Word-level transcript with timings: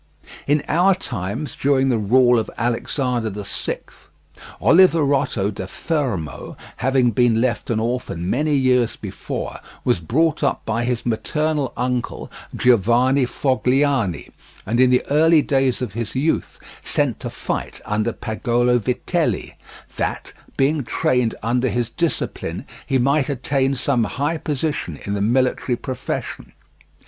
In 0.47 0.63
our 0.67 0.95
times, 0.95 1.55
during 1.55 1.89
the 1.89 1.99
rule 1.99 2.39
of 2.39 2.49
Alexander 2.57 3.29
the 3.29 3.45
Sixth, 3.45 4.09
Oliverotto 4.59 5.51
da 5.51 5.67
Fermo, 5.67 6.57
having 6.77 7.11
been 7.11 7.39
left 7.39 7.69
an 7.69 7.79
orphan 7.79 8.27
many 8.27 8.55
years 8.55 8.95
before, 8.95 9.59
was 9.83 9.99
brought 9.99 10.41
up 10.43 10.65
by 10.65 10.85
his 10.85 11.05
maternal 11.05 11.71
uncle, 11.77 12.31
Giovanni 12.55 13.27
Fogliani, 13.27 14.29
and 14.65 14.79
in 14.79 14.89
the 14.89 15.05
early 15.11 15.43
days 15.43 15.83
of 15.83 15.93
his 15.93 16.15
youth 16.15 16.57
sent 16.81 17.19
to 17.19 17.29
fight 17.29 17.79
under 17.85 18.11
Pagolo 18.11 18.79
Vitelli, 18.79 19.55
that, 19.97 20.33
being 20.57 20.83
trained 20.83 21.35
under 21.43 21.69
his 21.69 21.91
discipline, 21.91 22.65
he 22.87 22.97
might 22.97 23.29
attain 23.29 23.75
some 23.75 24.05
high 24.05 24.39
position 24.39 24.97
in 25.05 25.13
the 25.13 25.21
military 25.21 25.75
profession. 25.75 26.53